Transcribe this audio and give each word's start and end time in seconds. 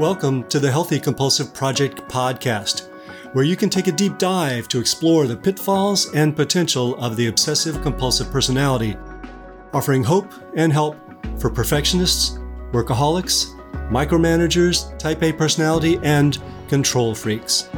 Welcome 0.00 0.48
to 0.48 0.58
the 0.58 0.70
Healthy 0.70 0.98
Compulsive 0.98 1.52
Project 1.52 1.98
podcast, 2.08 2.88
where 3.34 3.44
you 3.44 3.54
can 3.54 3.68
take 3.68 3.86
a 3.86 3.92
deep 3.92 4.16
dive 4.16 4.66
to 4.68 4.80
explore 4.80 5.26
the 5.26 5.36
pitfalls 5.36 6.10
and 6.14 6.34
potential 6.34 6.96
of 6.96 7.18
the 7.18 7.26
obsessive 7.26 7.82
compulsive 7.82 8.30
personality, 8.30 8.96
offering 9.74 10.02
hope 10.02 10.32
and 10.56 10.72
help 10.72 10.96
for 11.38 11.50
perfectionists, 11.50 12.38
workaholics, 12.72 13.54
micromanagers, 13.90 14.98
type 14.98 15.22
A 15.22 15.34
personality, 15.34 15.98
and 16.02 16.38
control 16.68 17.14
freaks. 17.14 17.68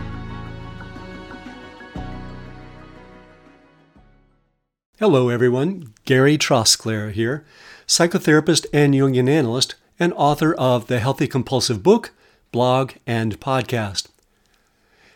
Hello, 5.01 5.29
everyone. 5.29 5.93
Gary 6.05 6.39
Trosclair 6.39 7.11
here, 7.11 7.45
psychotherapist 7.89 8.67
and 8.73 8.95
Jungian 8.95 9.29
analyst 9.29 9.75
and 10.03 10.13
author 10.15 10.53
of 10.55 10.89
the 10.89 10.99
Healthy 10.99 11.29
Compulsive 11.29 11.81
book, 11.81 12.11
blog, 12.51 12.95
and 13.07 13.39
podcast. 13.39 14.09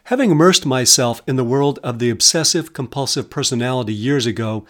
Having 0.05 0.31
immersed 0.31 0.65
myself 0.65 1.21
in 1.27 1.35
the 1.35 1.43
world 1.43 1.81
of 1.83 1.99
the 1.99 2.09
obsessive 2.09 2.73
compulsive 2.73 3.29
personality 3.29 3.93
years 3.93 4.27
ago, 4.27 4.65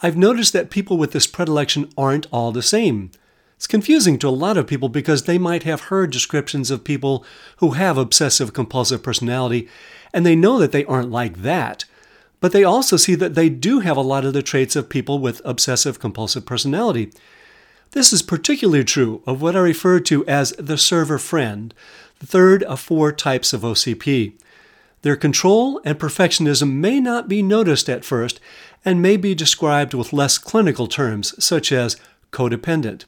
I've 0.00 0.16
noticed 0.16 0.52
that 0.52 0.70
people 0.70 0.96
with 0.96 1.10
this 1.10 1.26
predilection 1.26 1.90
aren't 1.98 2.28
all 2.30 2.52
the 2.52 2.62
same. 2.62 3.10
It's 3.56 3.66
confusing 3.66 4.16
to 4.20 4.28
a 4.28 4.30
lot 4.30 4.56
of 4.56 4.68
people 4.68 4.88
because 4.88 5.24
they 5.24 5.38
might 5.38 5.64
have 5.64 5.80
heard 5.90 6.12
descriptions 6.12 6.70
of 6.70 6.84
people 6.84 7.24
who 7.56 7.70
have 7.70 7.98
obsessive 7.98 8.52
compulsive 8.52 9.02
personality 9.02 9.68
and 10.14 10.24
they 10.24 10.36
know 10.36 10.60
that 10.60 10.70
they 10.70 10.84
aren't 10.84 11.10
like 11.10 11.38
that. 11.38 11.84
But 12.38 12.52
they 12.52 12.62
also 12.62 12.96
see 12.96 13.16
that 13.16 13.34
they 13.34 13.48
do 13.48 13.80
have 13.80 13.96
a 13.96 14.02
lot 14.02 14.24
of 14.24 14.34
the 14.34 14.42
traits 14.42 14.76
of 14.76 14.88
people 14.88 15.18
with 15.18 15.42
obsessive 15.44 15.98
compulsive 15.98 16.46
personality. 16.46 17.10
This 17.92 18.12
is 18.12 18.22
particularly 18.22 18.84
true 18.84 19.22
of 19.26 19.40
what 19.40 19.56
I 19.56 19.60
refer 19.60 19.98
to 20.00 20.26
as 20.26 20.52
the 20.58 20.76
server 20.76 21.18
friend, 21.18 21.72
the 22.18 22.26
third 22.26 22.62
of 22.64 22.80
four 22.80 23.12
types 23.12 23.52
of 23.52 23.62
OCP. 23.62 24.34
Their 25.02 25.16
control 25.16 25.80
and 25.84 25.98
perfectionism 25.98 26.74
may 26.74 27.00
not 27.00 27.28
be 27.28 27.42
noticed 27.42 27.88
at 27.88 28.04
first 28.04 28.40
and 28.84 29.00
may 29.00 29.16
be 29.16 29.34
described 29.34 29.94
with 29.94 30.12
less 30.12 30.36
clinical 30.36 30.86
terms, 30.86 31.42
such 31.42 31.72
as 31.72 31.96
codependent. 32.30 33.04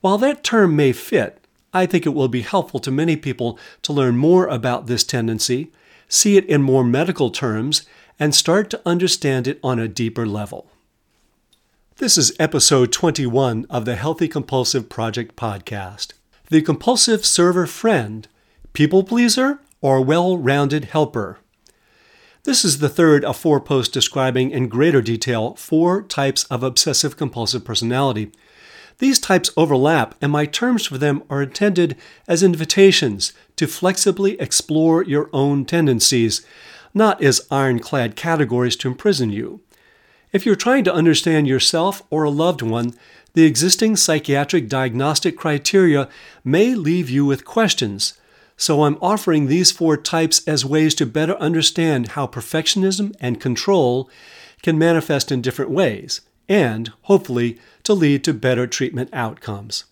While 0.00 0.18
that 0.18 0.42
term 0.42 0.74
may 0.74 0.92
fit, 0.92 1.44
I 1.72 1.86
think 1.86 2.04
it 2.04 2.14
will 2.14 2.28
be 2.28 2.42
helpful 2.42 2.80
to 2.80 2.90
many 2.90 3.16
people 3.16 3.58
to 3.82 3.92
learn 3.92 4.16
more 4.16 4.48
about 4.48 4.86
this 4.86 5.04
tendency, 5.04 5.70
see 6.08 6.36
it 6.36 6.46
in 6.46 6.62
more 6.62 6.82
medical 6.82 7.30
terms, 7.30 7.82
and 8.18 8.34
start 8.34 8.70
to 8.70 8.80
understand 8.84 9.46
it 9.46 9.60
on 9.62 9.78
a 9.78 9.86
deeper 9.88 10.26
level. 10.26 10.68
This 12.00 12.16
is 12.16 12.32
episode 12.38 12.92
21 12.92 13.66
of 13.68 13.84
the 13.84 13.94
Healthy 13.94 14.26
Compulsive 14.26 14.88
Project 14.88 15.36
podcast. 15.36 16.14
The 16.48 16.62
compulsive 16.62 17.26
server 17.26 17.66
friend, 17.66 18.26
people 18.72 19.04
pleaser, 19.04 19.60
or 19.82 20.00
well 20.00 20.38
rounded 20.38 20.86
helper. 20.86 21.40
This 22.44 22.64
is 22.64 22.78
the 22.78 22.88
third 22.88 23.22
of 23.22 23.36
four 23.36 23.60
posts 23.60 23.92
describing 23.92 24.50
in 24.50 24.70
greater 24.70 25.02
detail 25.02 25.54
four 25.56 26.00
types 26.00 26.44
of 26.44 26.62
obsessive 26.62 27.18
compulsive 27.18 27.66
personality. 27.66 28.32
These 28.96 29.18
types 29.18 29.50
overlap, 29.54 30.14
and 30.22 30.32
my 30.32 30.46
terms 30.46 30.86
for 30.86 30.96
them 30.96 31.22
are 31.28 31.42
intended 31.42 31.98
as 32.26 32.42
invitations 32.42 33.34
to 33.56 33.66
flexibly 33.66 34.40
explore 34.40 35.04
your 35.04 35.28
own 35.34 35.66
tendencies, 35.66 36.46
not 36.94 37.22
as 37.22 37.46
ironclad 37.50 38.16
categories 38.16 38.76
to 38.76 38.88
imprison 38.88 39.28
you. 39.28 39.60
If 40.32 40.46
you're 40.46 40.54
trying 40.54 40.84
to 40.84 40.94
understand 40.94 41.48
yourself 41.48 42.02
or 42.08 42.22
a 42.22 42.30
loved 42.30 42.62
one, 42.62 42.94
the 43.34 43.44
existing 43.44 43.96
psychiatric 43.96 44.68
diagnostic 44.68 45.36
criteria 45.36 46.08
may 46.44 46.74
leave 46.74 47.10
you 47.10 47.24
with 47.24 47.44
questions. 47.44 48.14
So 48.56 48.84
I'm 48.84 48.98
offering 49.00 49.46
these 49.46 49.72
four 49.72 49.96
types 49.96 50.46
as 50.46 50.64
ways 50.64 50.94
to 50.96 51.06
better 51.06 51.36
understand 51.38 52.08
how 52.08 52.26
perfectionism 52.26 53.14
and 53.20 53.40
control 53.40 54.08
can 54.62 54.78
manifest 54.78 55.32
in 55.32 55.40
different 55.40 55.70
ways, 55.70 56.20
and 56.48 56.92
hopefully 57.02 57.58
to 57.84 57.94
lead 57.94 58.22
to 58.24 58.34
better 58.34 58.66
treatment 58.66 59.10
outcomes. 59.12 59.84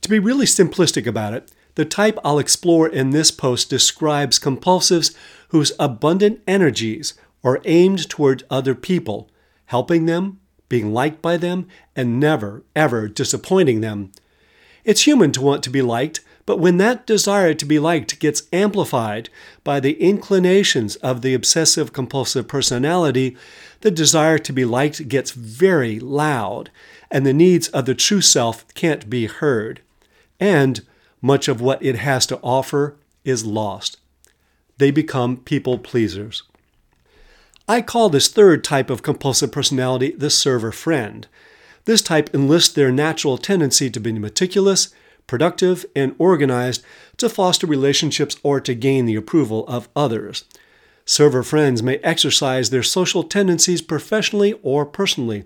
To 0.00 0.08
be 0.08 0.18
really 0.18 0.46
simplistic 0.46 1.06
about 1.06 1.34
it, 1.34 1.50
the 1.74 1.84
type 1.84 2.18
I'll 2.24 2.38
explore 2.38 2.88
in 2.88 3.10
this 3.10 3.30
post 3.30 3.68
describes 3.68 4.38
compulsives 4.38 5.14
whose 5.48 5.72
abundant 5.78 6.40
energies 6.46 7.14
are 7.42 7.60
aimed 7.64 8.08
toward 8.08 8.44
other 8.50 8.74
people, 8.74 9.30
helping 9.66 10.06
them, 10.06 10.40
being 10.68 10.92
liked 10.92 11.20
by 11.20 11.36
them, 11.36 11.66
and 11.96 12.20
never, 12.20 12.62
ever 12.76 13.08
disappointing 13.08 13.80
them. 13.80 14.12
It's 14.84 15.06
human 15.06 15.32
to 15.32 15.40
want 15.40 15.62
to 15.64 15.70
be 15.70 15.82
liked, 15.82 16.20
but 16.46 16.58
when 16.58 16.78
that 16.78 17.06
desire 17.06 17.54
to 17.54 17.64
be 17.64 17.78
liked 17.78 18.18
gets 18.18 18.42
amplified 18.52 19.28
by 19.62 19.78
the 19.78 20.00
inclinations 20.02 20.96
of 20.96 21.22
the 21.22 21.34
obsessive 21.34 21.92
compulsive 21.92 22.48
personality, 22.48 23.36
the 23.82 23.90
desire 23.90 24.38
to 24.38 24.52
be 24.52 24.64
liked 24.64 25.08
gets 25.08 25.30
very 25.30 26.00
loud, 26.00 26.70
and 27.10 27.24
the 27.24 27.32
needs 27.32 27.68
of 27.68 27.84
the 27.84 27.94
true 27.94 28.20
self 28.20 28.66
can't 28.74 29.08
be 29.10 29.26
heard. 29.26 29.80
And 30.38 30.80
much 31.20 31.48
of 31.48 31.60
what 31.60 31.82
it 31.82 31.96
has 31.96 32.26
to 32.26 32.38
offer 32.42 32.96
is 33.24 33.44
lost. 33.44 33.98
They 34.78 34.90
become 34.90 35.36
people 35.36 35.78
pleasers. 35.78 36.42
I 37.70 37.82
call 37.82 38.10
this 38.10 38.26
third 38.26 38.64
type 38.64 38.90
of 38.90 39.04
compulsive 39.04 39.52
personality 39.52 40.10
the 40.10 40.28
server 40.28 40.72
friend. 40.72 41.28
This 41.84 42.02
type 42.02 42.34
enlists 42.34 42.74
their 42.74 42.90
natural 42.90 43.38
tendency 43.38 43.88
to 43.90 44.00
be 44.00 44.10
meticulous, 44.12 44.92
productive, 45.28 45.86
and 45.94 46.16
organized 46.18 46.82
to 47.18 47.28
foster 47.28 47.68
relationships 47.68 48.34
or 48.42 48.60
to 48.60 48.74
gain 48.74 49.06
the 49.06 49.14
approval 49.14 49.64
of 49.68 49.88
others. 49.94 50.46
Server 51.04 51.44
friends 51.44 51.80
may 51.80 51.98
exercise 51.98 52.70
their 52.70 52.82
social 52.82 53.22
tendencies 53.22 53.82
professionally 53.82 54.58
or 54.64 54.84
personally. 54.84 55.44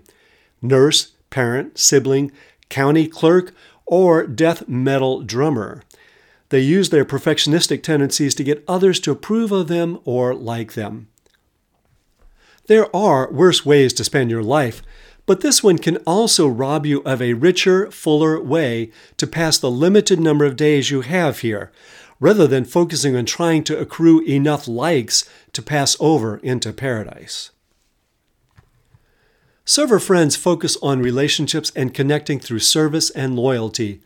Nurse, 0.63 1.11
parent, 1.29 1.77
sibling, 1.77 2.31
county 2.69 3.07
clerk, 3.07 3.53
or 3.85 4.25
death 4.25 4.67
metal 4.67 5.21
drummer. 5.21 5.83
They 6.49 6.61
use 6.61 6.89
their 6.89 7.05
perfectionistic 7.05 7.83
tendencies 7.83 8.33
to 8.33 8.43
get 8.43 8.63
others 8.67 8.99
to 9.01 9.11
approve 9.11 9.51
of 9.51 9.67
them 9.67 9.99
or 10.05 10.33
like 10.33 10.73
them. 10.73 11.09
There 12.67 12.93
are 12.95 13.31
worse 13.31 13.65
ways 13.65 13.93
to 13.93 14.03
spend 14.03 14.31
your 14.31 14.43
life, 14.43 14.81
but 15.27 15.41
this 15.41 15.63
one 15.63 15.77
can 15.77 15.97
also 15.97 16.47
rob 16.47 16.85
you 16.85 17.01
of 17.03 17.21
a 17.21 17.33
richer, 17.33 17.91
fuller 17.91 18.41
way 18.41 18.91
to 19.17 19.27
pass 19.27 19.57
the 19.57 19.71
limited 19.71 20.19
number 20.19 20.45
of 20.45 20.55
days 20.55 20.89
you 20.89 21.01
have 21.01 21.39
here, 21.39 21.71
rather 22.19 22.47
than 22.47 22.65
focusing 22.65 23.15
on 23.15 23.25
trying 23.25 23.63
to 23.65 23.77
accrue 23.77 24.21
enough 24.21 24.67
likes 24.67 25.29
to 25.53 25.61
pass 25.61 25.95
over 25.99 26.37
into 26.37 26.73
paradise. 26.73 27.51
Server 29.63 29.99
friends 29.99 30.35
focus 30.35 30.77
on 30.81 31.01
relationships 31.01 31.71
and 31.75 31.93
connecting 31.93 32.39
through 32.39 32.59
service 32.59 33.09
and 33.11 33.35
loyalty. 33.35 33.99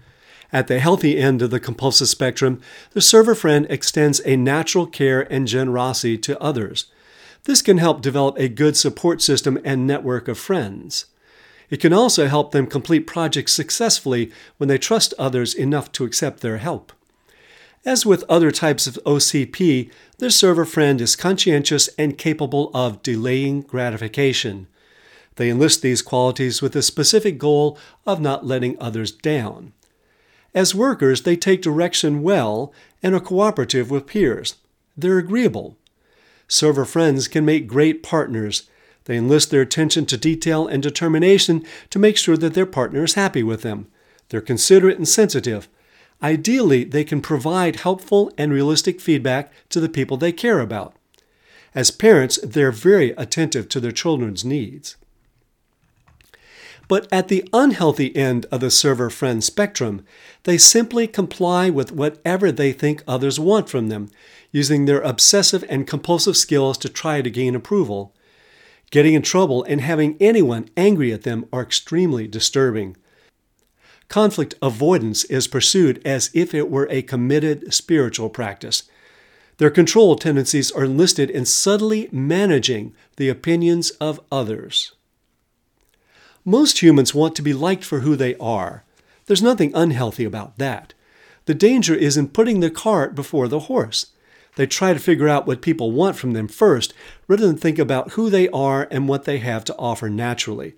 At 0.52 0.68
the 0.68 0.80
healthy 0.80 1.18
end 1.18 1.42
of 1.42 1.52
the 1.52 1.60
compulsive 1.60 2.08
spectrum, 2.08 2.62
the 2.92 3.02
server 3.02 3.36
friend 3.36 3.68
extends 3.70 4.22
a 4.26 4.38
natural 4.38 4.88
care 4.88 5.32
and 5.32 5.48
generosity 5.48 6.18
to 6.20 6.42
others. 6.42 6.86
This 7.46 7.62
can 7.62 7.78
help 7.78 8.02
develop 8.02 8.38
a 8.38 8.50
good 8.50 8.76
support 8.78 9.22
system 9.22 9.60
and 9.64 9.88
network 9.88 10.28
of 10.28 10.38
friends. 10.38 11.06
It 11.70 11.80
can 11.80 11.94
also 11.94 12.28
help 12.28 12.52
them 12.52 12.68
complete 12.68 13.08
projects 13.08 13.54
successfully 13.54 14.32
when 14.58 14.68
they 14.68 14.78
trust 14.78 15.14
others 15.18 15.54
enough 15.54 15.92
to 15.94 16.04
accept 16.04 16.42
their 16.42 16.58
help. 16.58 16.92
As 17.86 18.06
with 18.06 18.26
other 18.28 18.52
types 18.52 18.88
of 18.88 19.00
OCP, 19.06 19.90
the 20.18 20.32
server 20.32 20.66
friend 20.66 21.00
is 21.00 21.16
conscientious 21.16 21.88
and 21.98 22.18
capable 22.18 22.72
of 22.74 23.02
delaying 23.02 23.62
gratification. 23.62 24.68
They 25.38 25.50
enlist 25.50 25.82
these 25.82 26.02
qualities 26.02 26.62
with 26.62 26.74
the 26.74 26.82
specific 26.82 27.38
goal 27.38 27.78
of 28.06 28.20
not 28.20 28.46
letting 28.46 28.76
others 28.82 29.12
down. 29.12 29.72
As 30.54 30.76
workers, 30.76 31.22
they 31.22 31.38
take 31.38 31.62
direction 31.62 32.22
well 32.22 32.74
and 33.02 33.16
are 33.16 33.22
cooperative 33.22 33.90
with 33.90 34.08
peers. 34.08 34.56
They're 34.98 35.18
agreeable. 35.18 35.78
Server 36.50 36.84
friends 36.84 37.28
can 37.28 37.46
make 37.46 37.68
great 37.68 38.04
partners. 38.04 38.64
They 39.06 39.16
enlist 39.16 39.52
their 39.52 39.62
attention 39.62 40.06
to 40.08 40.18
detail 40.18 40.68
and 40.68 40.84
determination 40.84 41.64
to 41.92 42.00
make 42.00 42.18
sure 42.18 42.36
that 42.38 42.56
their 42.56 42.66
partner 42.66 43.04
is 43.04 43.14
happy 43.14 43.44
with 43.44 43.62
them. 43.62 43.88
They're 44.30 44.42
considerate 44.42 44.98
and 44.98 45.08
sensitive. 45.08 45.70
Ideally, 46.22 46.84
they 46.84 47.04
can 47.04 47.22
provide 47.22 47.78
helpful 47.78 48.34
and 48.38 48.52
realistic 48.52 49.00
feedback 49.00 49.54
to 49.70 49.80
the 49.80 49.88
people 49.88 50.18
they 50.18 50.32
care 50.32 50.60
about. 50.60 50.96
As 51.76 51.92
parents, 51.92 52.40
they're 52.44 52.72
very 52.72 53.12
attentive 53.12 53.70
to 53.70 53.80
their 53.80 53.92
children's 53.92 54.44
needs. 54.44 54.98
But 56.88 57.08
at 57.12 57.28
the 57.28 57.48
unhealthy 57.54 58.16
end 58.16 58.48
of 58.52 58.62
the 58.62 58.72
server 58.72 59.12
friend 59.12 59.44
spectrum, 59.44 60.04
they 60.44 60.58
simply 60.58 61.06
comply 61.06 61.70
with 61.70 61.92
whatever 61.92 62.52
they 62.52 62.74
think 62.74 63.04
others 63.08 63.40
want 63.40 63.70
from 63.70 63.90
them, 63.90 64.10
using 64.52 64.86
their 64.86 65.02
obsessive 65.02 65.64
and 65.70 65.88
compulsive 65.88 66.36
skills 66.38 66.78
to 66.78 66.90
try 66.90 67.22
to 67.22 67.30
gain 67.30 67.56
approval. 67.56 68.14
Getting 68.92 69.14
in 69.14 69.22
trouble 69.22 69.64
and 69.64 69.82
having 69.82 70.18
anyone 70.20 70.70
angry 70.76 71.14
at 71.14 71.24
them 71.24 71.46
are 71.54 71.62
extremely 71.62 72.28
disturbing. 72.28 72.98
conflict 74.10 74.56
avoidance 74.62 75.24
is 75.26 75.48
pursued 75.48 76.02
as 76.04 76.30
if 76.34 76.54
it 76.54 76.70
were 76.70 76.88
a 76.90 77.04
committed 77.04 77.74
spiritual 77.74 78.30
practice. 78.30 78.84
Their 79.58 79.70
control 79.70 80.16
tendencies 80.16 80.72
are 80.72 80.86
enlisted 80.86 81.30
in 81.30 81.46
subtly 81.46 82.10
managing 82.12 82.94
the 83.18 83.30
opinions 83.30 83.92
of 83.92 84.20
others. 84.32 84.94
Most 86.44 86.82
humans 86.82 87.14
want 87.14 87.36
to 87.36 87.42
be 87.42 87.54
liked 87.54 87.84
for 87.84 88.00
who 88.00 88.16
they 88.16 88.36
are. 88.38 88.84
There's 89.28 89.44
nothing 89.44 89.72
unhealthy 89.76 90.24
about 90.26 90.58
that. 90.58 90.94
The 91.46 91.54
danger 91.54 91.94
is 91.94 92.18
in 92.18 92.30
putting 92.30 92.62
the 92.62 92.72
cart 92.72 93.14
before 93.14 93.48
the 93.48 93.62
horse. 93.62 94.08
They 94.60 94.68
try 94.68 94.92
to 94.92 95.00
figure 95.00 95.30
out 95.30 95.48
what 95.48 95.62
people 95.62 95.94
want 95.94 96.18
from 96.18 96.34
them 96.34 96.50
first, 96.50 96.94
rather 97.30 97.48
than 97.48 97.56
think 97.56 97.80
about 97.80 98.12
who 98.12 98.30
they 98.30 98.50
are 98.50 98.90
and 98.92 99.08
what 99.08 99.24
they 99.24 99.38
have 99.38 99.64
to 99.64 99.76
offer 99.78 100.10
naturally. 100.10 100.74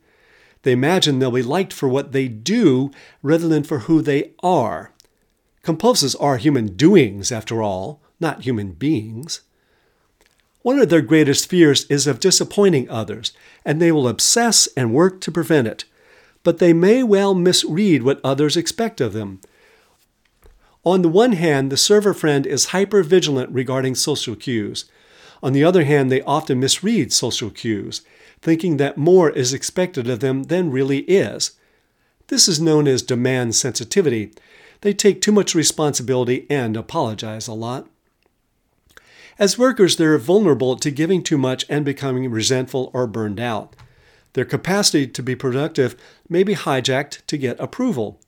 They 0.62 0.72
imagine 0.72 1.18
they'll 1.18 1.31
be 1.31 1.42
liked 1.42 1.74
for 1.74 1.89
what 1.89 2.12
they 2.12 2.28
do 2.28 2.92
rather 3.24 3.48
than 3.48 3.63
for 3.63 3.80
who 3.80 4.04
they 4.04 4.33
are. 4.44 4.92
Compulsives 5.63 6.16
are 6.19 6.38
human 6.38 6.75
doings, 6.75 7.31
after 7.31 7.63
all, 7.63 8.00
not 8.19 8.44
human 8.44 8.74
beings. 8.74 9.42
One 10.62 10.77
of 10.77 10.89
their 10.89 11.01
greatest 11.01 11.50
fears 11.50 11.86
is 11.86 12.06
of 12.06 12.19
disappointing 12.19 12.88
others, 12.88 13.31
and 13.66 13.81
they 13.81 13.92
will 13.92 14.07
obsess 14.07 14.68
and 14.77 14.94
work 14.94 15.22
to 15.22 15.31
prevent 15.31 15.68
it. 15.68 15.86
But 16.44 16.60
they 16.60 16.72
may 16.72 17.01
well 17.01 17.34
misread 17.34 18.04
what 18.04 18.22
others 18.24 18.56
expect 18.56 19.01
of 19.01 19.13
them. 19.13 19.42
On 20.83 21.04
the 21.04 21.10
one 21.10 21.33
hand, 21.33 21.72
the 21.72 21.78
server 21.78 22.13
friend 22.13 22.48
is 22.48 22.68
hyper 22.68 23.04
vigilant 23.04 23.51
regarding 23.51 23.94
social 23.94 24.36
cues. 24.36 24.86
On 25.44 25.54
the 25.54 25.63
other 25.63 25.83
hand, 25.83 26.12
they 26.12 26.22
often 26.22 26.60
misread 26.60 27.13
social 27.13 27.51
cues, 27.51 28.01
thinking 28.42 28.78
that 28.78 28.98
more 28.98 29.30
is 29.30 29.54
expected 29.54 30.10
of 30.10 30.19
them 30.19 30.44
than 30.44 30.72
really 30.72 31.00
is. 31.00 31.51
This 32.28 32.48
is 32.48 32.60
known 32.60 32.88
as 32.88 33.01
demand 33.01 33.56
sensitivity. 33.56 34.31
They 34.81 34.94
take 34.94 35.22
too 35.22 35.31
much 35.31 35.54
responsibility 35.54 36.48
and 36.50 36.75
apologize 36.75 37.48
a 37.48 37.54
lot. 37.54 37.88
As 39.38 39.57
workers, 39.57 39.98
they're 39.98 40.18
vulnerable 40.18 40.75
to 40.77 40.92
giving 40.92 41.24
too 41.24 41.38
much 41.38 41.66
and 41.69 41.86
becoming 41.86 42.30
resentful 42.30 42.89
or 42.94 43.06
burned 43.06 43.39
out. 43.39 43.75
Their 44.34 44.45
capacity 44.45 45.07
to 45.07 45.24
be 45.24 45.36
productive 45.36 45.95
may 46.30 46.44
be 46.44 46.56
hijacked 46.56 47.25
to 47.27 47.38
get 47.38 47.60
approval. 47.60 48.19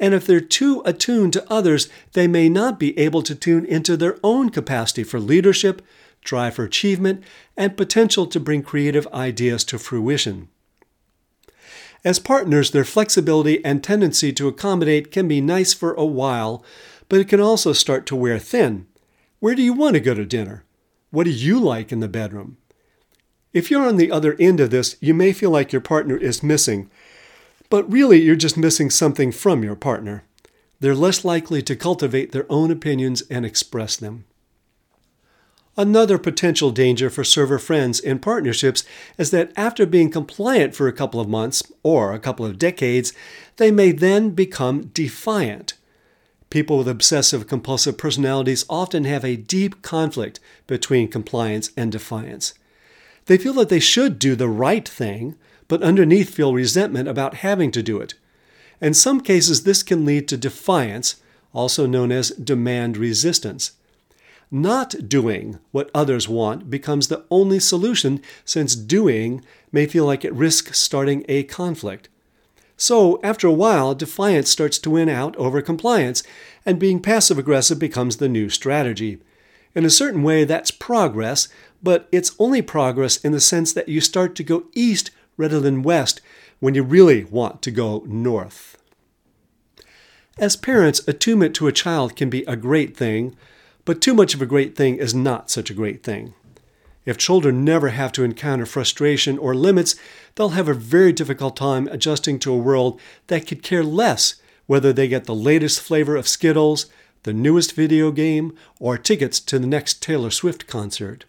And 0.00 0.14
if 0.14 0.26
they're 0.26 0.40
too 0.40 0.82
attuned 0.84 1.32
to 1.32 1.52
others, 1.52 1.88
they 2.12 2.28
may 2.28 2.48
not 2.48 2.78
be 2.78 2.96
able 2.98 3.22
to 3.22 3.34
tune 3.34 3.64
into 3.64 3.96
their 3.96 4.16
own 4.22 4.50
capacity 4.50 5.02
for 5.02 5.18
leadership, 5.18 5.82
drive 6.22 6.54
for 6.54 6.64
achievement, 6.64 7.24
and 7.56 7.76
potential 7.76 8.26
to 8.26 8.40
bring 8.40 8.62
creative 8.62 9.06
ideas 9.08 9.64
to 9.64 9.78
fruition. 9.78 10.48
As 12.04 12.20
partners, 12.20 12.70
their 12.70 12.84
flexibility 12.84 13.64
and 13.64 13.82
tendency 13.82 14.32
to 14.34 14.46
accommodate 14.46 15.10
can 15.10 15.26
be 15.26 15.40
nice 15.40 15.74
for 15.74 15.94
a 15.94 16.04
while, 16.04 16.64
but 17.08 17.20
it 17.20 17.28
can 17.28 17.40
also 17.40 17.72
start 17.72 18.06
to 18.06 18.16
wear 18.16 18.38
thin. 18.38 18.86
Where 19.40 19.54
do 19.54 19.62
you 19.62 19.72
want 19.72 19.94
to 19.94 20.00
go 20.00 20.14
to 20.14 20.24
dinner? 20.24 20.64
What 21.10 21.24
do 21.24 21.30
you 21.30 21.58
like 21.58 21.90
in 21.90 22.00
the 22.00 22.08
bedroom? 22.08 22.56
If 23.52 23.70
you're 23.70 23.86
on 23.86 23.96
the 23.96 24.12
other 24.12 24.36
end 24.38 24.60
of 24.60 24.70
this, 24.70 24.96
you 25.00 25.14
may 25.14 25.32
feel 25.32 25.50
like 25.50 25.72
your 25.72 25.80
partner 25.80 26.16
is 26.16 26.42
missing, 26.42 26.90
but 27.70 27.90
really 27.90 28.20
you're 28.20 28.36
just 28.36 28.56
missing 28.56 28.90
something 28.90 29.32
from 29.32 29.62
your 29.62 29.76
partner. 29.76 30.24
They're 30.80 30.94
less 30.94 31.24
likely 31.24 31.62
to 31.62 31.76
cultivate 31.76 32.32
their 32.32 32.46
own 32.48 32.70
opinions 32.70 33.22
and 33.22 33.44
express 33.44 33.96
them. 33.96 34.24
Another 35.76 36.18
potential 36.18 36.72
danger 36.72 37.08
for 37.08 37.22
server 37.22 37.58
friends 37.58 38.00
in 38.00 38.18
partnerships 38.18 38.82
is 39.16 39.30
that 39.30 39.52
after 39.56 39.86
being 39.86 40.10
compliant 40.10 40.74
for 40.74 40.88
a 40.88 40.92
couple 40.92 41.20
of 41.20 41.28
months 41.28 41.62
or 41.84 42.12
a 42.12 42.18
couple 42.18 42.44
of 42.44 42.58
decades, 42.58 43.12
they 43.58 43.70
may 43.70 43.92
then 43.92 44.30
become 44.30 44.86
defiant. 44.88 45.74
People 46.50 46.78
with 46.78 46.88
obsessive 46.88 47.46
compulsive 47.46 47.96
personalities 47.96 48.64
often 48.68 49.04
have 49.04 49.24
a 49.24 49.36
deep 49.36 49.82
conflict 49.82 50.40
between 50.66 51.06
compliance 51.06 51.70
and 51.76 51.92
defiance. 51.92 52.54
They 53.26 53.38
feel 53.38 53.52
that 53.54 53.68
they 53.68 53.80
should 53.80 54.18
do 54.18 54.34
the 54.34 54.48
right 54.48 54.88
thing, 54.88 55.36
but 55.68 55.82
underneath 55.82 56.30
feel 56.30 56.54
resentment 56.54 57.08
about 57.08 57.34
having 57.34 57.70
to 57.70 57.82
do 57.82 58.00
it. 58.00 58.14
In 58.80 58.94
some 58.94 59.20
cases, 59.20 59.62
this 59.62 59.82
can 59.82 60.04
lead 60.04 60.26
to 60.28 60.36
defiance, 60.36 61.16
also 61.52 61.86
known 61.86 62.10
as 62.10 62.30
demand 62.30 62.96
resistance. 62.96 63.72
Not 64.50 65.08
doing 65.08 65.58
what 65.72 65.90
others 65.94 66.28
want 66.28 66.70
becomes 66.70 67.08
the 67.08 67.24
only 67.30 67.60
solution 67.60 68.22
since 68.44 68.74
doing 68.74 69.44
may 69.70 69.86
feel 69.86 70.06
like 70.06 70.24
it 70.24 70.32
risks 70.32 70.78
starting 70.78 71.24
a 71.28 71.42
conflict. 71.42 72.08
So, 72.76 73.20
after 73.22 73.46
a 73.46 73.52
while, 73.52 73.94
defiance 73.94 74.48
starts 74.48 74.78
to 74.78 74.90
win 74.90 75.08
out 75.08 75.36
over 75.36 75.60
compliance, 75.60 76.22
and 76.64 76.78
being 76.78 77.02
passive 77.02 77.36
aggressive 77.36 77.78
becomes 77.78 78.16
the 78.16 78.28
new 78.28 78.48
strategy. 78.48 79.18
In 79.74 79.84
a 79.84 79.90
certain 79.90 80.22
way, 80.22 80.44
that's 80.44 80.70
progress, 80.70 81.48
but 81.82 82.08
it's 82.12 82.34
only 82.38 82.62
progress 82.62 83.16
in 83.18 83.32
the 83.32 83.40
sense 83.40 83.72
that 83.72 83.88
you 83.88 84.00
start 84.00 84.34
to 84.36 84.44
go 84.44 84.64
east 84.74 85.10
rather 85.38 85.60
than 85.60 85.82
west 85.82 86.20
when 86.60 86.74
you 86.74 86.82
really 86.82 87.24
want 87.24 87.62
to 87.62 87.70
go 87.70 88.02
north. 88.06 88.76
As 90.36 90.54
parents, 90.54 91.00
attunement 91.08 91.54
to 91.56 91.66
a 91.66 91.72
child 91.72 92.14
can 92.14 92.28
be 92.28 92.42
a 92.42 92.56
great 92.56 92.96
thing, 92.96 93.34
but 93.86 94.02
too 94.02 94.12
much 94.12 94.34
of 94.34 94.42
a 94.42 94.46
great 94.46 94.76
thing 94.76 94.96
is 94.96 95.14
not 95.14 95.50
such 95.50 95.70
a 95.70 95.74
great 95.74 96.02
thing. 96.02 96.34
If 97.06 97.16
children 97.16 97.64
never 97.64 97.88
have 97.88 98.12
to 98.12 98.22
encounter 98.22 98.66
frustration 98.66 99.38
or 99.38 99.54
limits, 99.54 99.96
they'll 100.34 100.50
have 100.50 100.68
a 100.68 100.74
very 100.74 101.12
difficult 101.12 101.56
time 101.56 101.88
adjusting 101.88 102.38
to 102.40 102.52
a 102.52 102.58
world 102.58 103.00
that 103.28 103.46
could 103.46 103.62
care 103.62 103.82
less 103.82 104.34
whether 104.66 104.92
they 104.92 105.08
get 105.08 105.24
the 105.24 105.34
latest 105.34 105.80
flavor 105.80 106.16
of 106.16 106.28
Skittles, 106.28 106.84
the 107.22 107.32
newest 107.32 107.74
video 107.74 108.12
game, 108.12 108.54
or 108.78 108.98
tickets 108.98 109.40
to 109.40 109.58
the 109.58 109.66
next 109.66 110.02
Taylor 110.02 110.30
Swift 110.30 110.66
concert. 110.66 111.24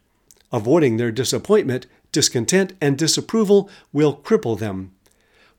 Avoiding 0.51 0.97
their 0.97 1.11
disappointment, 1.11 1.87
discontent, 2.11 2.73
and 2.81 2.97
disapproval 2.97 3.69
will 3.91 4.15
cripple 4.17 4.57
them. 4.57 4.91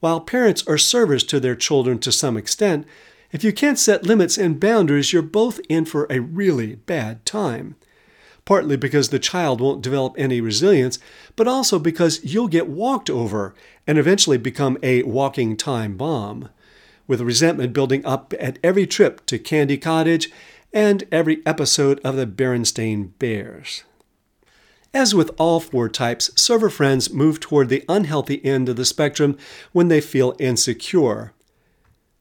While 0.01 0.21
parents 0.21 0.67
are 0.67 0.79
servers 0.79 1.25
to 1.25 1.41
their 1.41 1.57
children 1.57 1.99
to 2.01 2.13
some 2.13 2.37
extent, 2.37 2.87
if 3.33 3.45
you 3.45 3.53
can't 3.53 3.79
set 3.79 4.05
limits 4.05 4.39
and 4.39 4.59
boundaries, 4.59 5.13
you're 5.13 5.23
both 5.23 5.61
in 5.69 5.85
for 5.85 6.07
a 6.11 6.21
really 6.21 6.77
bad 6.77 7.25
time 7.25 7.77
partly 8.51 8.77
because 8.77 9.11
the 9.11 9.19
child 9.21 9.61
won't 9.61 9.81
develop 9.81 10.15
any 10.19 10.41
resilience, 10.41 10.99
but 11.37 11.47
also 11.47 11.79
because 11.79 12.25
you'll 12.25 12.49
get 12.49 12.69
walked 12.69 13.09
over 13.09 13.55
and 13.87 13.97
eventually 13.97 14.39
become 14.39 14.77
a 14.83 15.03
walking 15.05 15.57
time 15.57 15.97
bomb, 15.97 16.49
with 17.07 17.21
resentment 17.21 17.73
building 17.73 18.05
up 18.05 18.35
at 18.41 18.59
every 18.63 18.87
trip 18.87 19.25
to 19.27 19.39
Candy 19.39 19.79
Cottage 19.79 20.31
and 20.73 21.05
every 21.11 21.45
episode 21.47 22.01
of 22.05 22.17
the 22.17 22.27
Berenstain 22.27 23.11
Bears. 23.21 23.85
As 24.93 25.15
with 25.15 25.31
all 25.39 25.61
four 25.61 25.89
types, 25.89 26.31
server 26.35 26.69
friends 26.69 27.13
move 27.13 27.39
toward 27.39 27.69
the 27.69 27.85
unhealthy 27.89 28.45
end 28.45 28.69
of 28.69 28.77
the 28.77 28.85
spectrum 28.85 29.39
when 29.73 29.89
they 29.89 30.01
feel 30.01 30.35
insecure. 30.41 31.33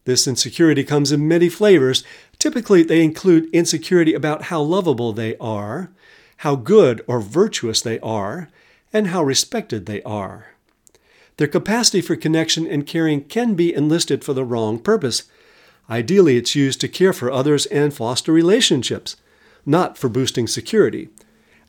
This 0.06 0.28
insecurity 0.28 0.84
comes 0.84 1.12
in 1.12 1.28
many 1.28 1.50
flavors. 1.50 2.04
Typically, 2.38 2.84
they 2.84 3.04
include 3.04 3.50
insecurity 3.54 4.14
about 4.14 4.44
how 4.44 4.62
lovable 4.62 5.14
they 5.14 5.36
are, 5.38 5.92
how 6.38 6.56
good 6.56 7.04
or 7.08 7.20
virtuous 7.20 7.82
they 7.82 8.00
are, 8.00 8.50
and 8.94 9.08
how 9.08 9.24
respected 9.24 9.86
they 9.86 10.02
are. 10.04 10.48
Their 11.38 11.48
capacity 11.48 12.02
for 12.02 12.16
connection 12.16 12.68
and 12.68 12.86
caring 12.86 13.24
can 13.24 13.56
be 13.56 13.74
enlisted 13.74 14.24
for 14.24 14.34
the 14.34 14.44
wrong 14.44 14.78
purpose. 14.78 15.24
Ideally, 15.90 16.38
it's 16.38 16.56
used 16.56 16.82
to 16.82 16.88
care 16.88 17.14
for 17.14 17.32
others 17.32 17.66
and 17.68 17.94
foster 17.94 18.32
relationships, 18.32 19.16
not 19.66 19.98
for 19.98 20.10
boosting 20.10 20.48
security. 20.48 21.10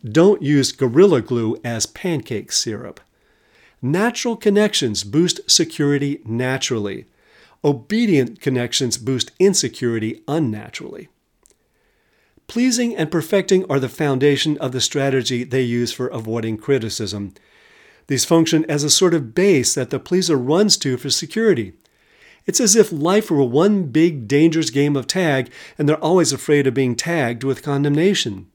Don't 0.05 0.41
use 0.41 0.73
Gorilla 0.73 1.21
Glue 1.21 1.61
as 1.63 1.85
pancake 1.85 2.53
syrup. 2.53 3.01
Natural 3.83 4.35
connections 4.35 5.05
boost 5.05 5.41
security 5.51 6.21
naturally. 6.25 7.05
Obedient 7.63 8.41
connections 8.41 8.97
boost 8.97 9.33
insecurity 9.39 10.23
unnaturally. 10.27 11.09
Pleasing 12.47 12.97
and 12.97 13.11
perfecting 13.11 13.65
are 13.71 13.79
the 13.79 13.91
foundation 13.91 14.57
of 14.59 14.73
the 14.73 14.81
strategy 14.81 15.45
they 15.45 15.63
use 15.63 15.93
for 15.93 16.09
avoiding 16.09 16.57
criticism. 16.57 17.35
These 18.07 18.25
function 18.25 18.65
as 18.71 18.83
a 18.83 18.91
sort 18.91 19.13
of 19.13 19.35
base 19.35 19.75
that 19.75 19.91
the 19.91 20.01
pleaser 20.01 20.37
runs 20.37 20.79
to 20.79 20.97
for 20.97 21.11
security. 21.11 21.75
It's 22.47 22.59
as 22.59 22.75
if 22.75 22.91
life 22.91 23.31
were 23.31 23.45
one 23.45 23.85
big 23.85 24.27
dangerous 24.27 24.71
game 24.71 24.97
of 24.97 25.07
tag 25.07 25.51
and 25.79 25.87
they're 25.87 26.03
always 26.03 26.33
afraid 26.33 26.67
of 26.67 26.75
being 26.75 26.97
tagged 26.97 27.45
with 27.45 27.63
condemnation. 27.63 28.51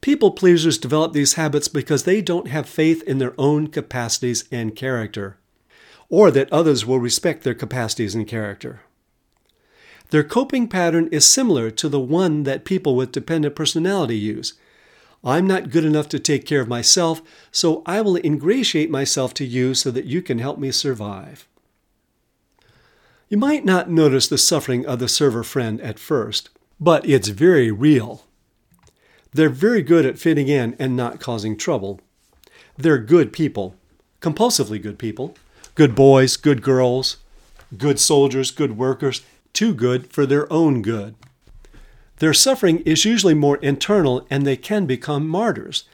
People 0.00 0.30
pleasers 0.30 0.78
develop 0.78 1.12
these 1.12 1.34
habits 1.34 1.68
because 1.68 2.04
they 2.04 2.22
don't 2.22 2.48
have 2.48 2.68
faith 2.68 3.02
in 3.04 3.18
their 3.18 3.34
own 3.38 3.66
capacities 3.68 4.44
and 4.52 4.76
character, 4.76 5.38
or 6.08 6.30
that 6.30 6.52
others 6.52 6.86
will 6.86 7.00
respect 7.00 7.42
their 7.42 7.54
capacities 7.54 8.14
and 8.14 8.26
character. 8.28 8.82
Their 10.10 10.22
coping 10.22 10.68
pattern 10.68 11.08
is 11.10 11.26
similar 11.26 11.70
to 11.72 11.88
the 11.88 12.00
one 12.00 12.44
that 12.44 12.64
people 12.64 12.94
with 12.94 13.10
dependent 13.10 13.56
personality 13.56 14.16
use. 14.16 14.54
I'm 15.24 15.46
not 15.46 15.70
good 15.70 15.84
enough 15.84 16.08
to 16.10 16.20
take 16.20 16.44
care 16.44 16.60
of 16.60 16.68
myself, 16.68 17.20
so 17.50 17.82
I 17.86 18.00
will 18.00 18.16
ingratiate 18.16 18.90
myself 18.90 19.34
to 19.34 19.44
you 19.44 19.74
so 19.74 19.90
that 19.90 20.04
you 20.04 20.22
can 20.22 20.38
help 20.38 20.58
me 20.58 20.70
survive. 20.70 21.48
You 23.28 23.38
might 23.38 23.64
not 23.64 23.90
notice 23.90 24.28
the 24.28 24.38
suffering 24.38 24.86
of 24.86 25.00
the 25.00 25.08
server 25.08 25.42
friend 25.42 25.80
at 25.80 25.98
first, 25.98 26.50
but 26.78 27.04
it's 27.08 27.28
very 27.28 27.72
real. 27.72 28.22
They're 29.36 29.50
very 29.50 29.82
good 29.82 30.06
at 30.06 30.18
fitting 30.18 30.48
in 30.48 30.74
and 30.78 30.96
not 30.96 31.20
causing 31.20 31.58
trouble. 31.58 32.00
They're 32.78 32.96
good 32.96 33.34
people, 33.34 33.76
compulsively 34.22 34.80
good 34.80 34.98
people, 34.98 35.36
good 35.74 35.94
boys, 35.94 36.38
good 36.38 36.62
girls, 36.62 37.18
good 37.76 38.00
soldiers, 38.00 38.50
good 38.50 38.78
workers, 38.78 39.20
too 39.52 39.74
good 39.74 40.10
for 40.10 40.24
their 40.24 40.50
own 40.50 40.80
good. 40.80 41.16
Their 42.16 42.32
suffering 42.32 42.78
is 42.86 43.04
usually 43.04 43.34
more 43.34 43.58
internal 43.58 44.26
and 44.30 44.46
they 44.46 44.56
can 44.56 44.86
become 44.86 45.28
martyrs. 45.28 45.84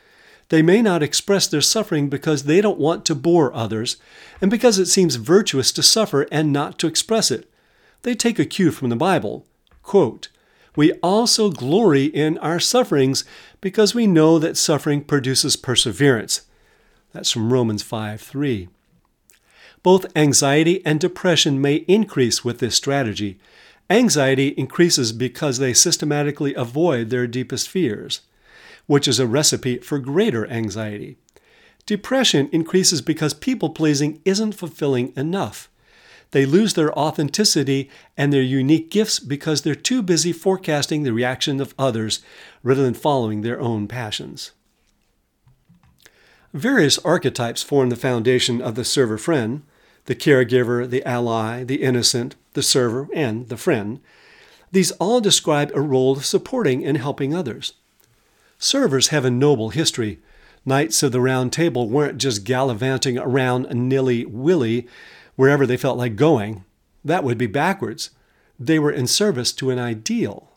They 0.49 0.63
may 0.63 0.81
not 0.81 1.03
express 1.03 1.49
their 1.49 1.61
suffering 1.61 2.09
because 2.09 2.45
they 2.45 2.61
don't 2.61 2.79
want 2.79 3.05
to 3.07 3.15
bore 3.17 3.53
others 3.53 3.97
and 4.41 4.53
because 4.53 4.79
it 4.79 4.87
seems 4.87 5.17
virtuous 5.17 5.73
to 5.73 5.83
suffer 5.83 6.29
and 6.31 6.53
not 6.53 6.79
to 6.79 6.87
express 6.87 7.33
it. 7.33 7.51
They 8.03 8.15
take 8.15 8.39
a 8.39 8.45
cue 8.45 8.71
from 8.71 8.89
the 8.89 8.95
Bible. 8.95 9.47
Quote, 9.83 10.29
we 10.75 10.93
also 11.03 11.51
glory 11.51 12.05
in 12.05 12.39
our 12.39 12.59
sufferings 12.59 13.25
because 13.61 13.95
we 13.95 14.07
know 14.07 14.39
that 14.39 14.57
suffering 14.57 15.03
produces 15.03 15.57
perseverance. 15.57 16.43
That's 17.13 17.31
from 17.31 17.53
Romans 17.53 17.83
5 17.83 18.21
3. 18.21 18.69
Both 19.83 20.17
anxiety 20.17 20.85
and 20.87 21.01
depression 21.01 21.61
may 21.61 21.77
increase 21.89 22.45
with 22.45 22.61
this 22.61 22.77
strategy. 22.77 23.39
Anxiety 23.91 24.49
increases 24.49 25.13
because 25.13 25.59
they 25.59 25.75
systematically 25.75 26.55
avoid 26.55 27.11
their 27.11 27.27
deepest 27.27 27.69
fears, 27.69 28.21
which 28.87 29.07
is 29.07 29.19
a 29.19 29.27
recipe 29.27 29.79
for 29.79 29.99
greater 29.99 30.47
anxiety. 30.49 31.19
Depression 31.85 32.49
increases 32.53 33.03
because 33.03 33.35
people 33.35 33.71
pleasing 33.71 34.21
isn't 34.25 34.53
fulfilling 34.53 35.13
enough. 35.17 35.69
They 36.33 36.47
lose 36.47 36.75
their 36.75 36.99
authenticity 36.99 37.89
and 38.17 38.33
their 38.33 38.43
unique 38.43 38.91
gifts 38.91 39.19
because 39.21 39.63
they're 39.63 39.75
too 39.75 40.03
busy 40.03 40.33
forecasting 40.33 41.03
the 41.03 41.13
reaction 41.13 41.61
of 41.61 41.75
others 41.79 42.21
rather 42.63 42.83
than 42.83 42.95
following 42.95 43.43
their 43.43 43.61
own 43.61 43.87
passions. 43.87 44.53
Various 46.53 46.99
archetypes 46.99 47.63
form 47.63 47.91
the 47.91 47.97
foundation 47.97 48.61
of 48.61 48.75
the 48.75 48.85
server 48.85 49.19
friend, 49.19 49.63
the 50.07 50.15
caregiver, 50.15 50.89
the 50.89 51.05
ally, 51.05 51.65
the 51.65 51.83
innocent, 51.83 52.35
the 52.55 52.63
server, 52.63 53.09
and 53.15 53.49
the 53.49 53.57
friend. 53.57 54.01
These 54.71 54.91
all 54.93 55.21
describe 55.21 55.71
a 55.75 55.81
role 55.81 56.17
of 56.17 56.27
supporting 56.27 56.85
and 56.85 56.97
helping 56.97 57.35
others. 57.35 57.75
Servers 58.59 59.09
have 59.09 59.25
a 59.25 59.31
noble 59.31 59.71
history. 59.71 60.19
Knights 60.65 61.03
of 61.03 61.13
the 61.13 61.21
Round 61.21 61.53
Table 61.53 61.89
weren't 61.89 62.19
just 62.19 62.45
gallivanting 62.45 63.19
around 63.19 63.69
nilly 63.71 64.25
willy 64.25 64.87
wherever 65.37 65.67
they 65.67 65.77
felt 65.77 65.99
like 65.99 66.17
going. 66.17 66.65
That 67.05 67.25
would 67.25 67.39
be 67.39 67.47
backwards. 67.47 68.11
They 68.59 68.79
were 68.79 68.93
in 68.93 69.07
service 69.07 69.53
to 69.55 69.71
an 69.71 69.79
ideal. 69.79 70.51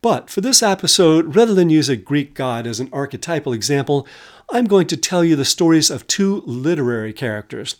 But 0.00 0.28
for 0.28 0.40
this 0.40 0.62
episode, 0.62 1.36
rather 1.36 1.54
than 1.54 1.70
use 1.70 1.88
a 1.88 1.96
Greek 1.96 2.34
god 2.34 2.66
as 2.66 2.80
an 2.80 2.90
archetypal 2.92 3.52
example, 3.52 4.06
I'm 4.50 4.66
going 4.66 4.88
to 4.88 4.96
tell 4.96 5.24
you 5.24 5.36
the 5.36 5.44
stories 5.44 5.90
of 5.90 6.06
two 6.06 6.42
literary 6.44 7.12
characters 7.12 7.76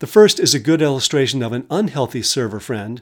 the 0.00 0.06
first 0.08 0.40
is 0.40 0.54
a 0.54 0.60
good 0.60 0.82
illustration 0.82 1.42
of 1.42 1.52
an 1.52 1.66
unhealthy 1.70 2.22
server 2.22 2.60
friend, 2.60 3.00